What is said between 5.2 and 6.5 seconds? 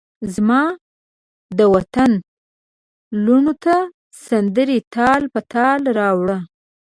په تال راوړه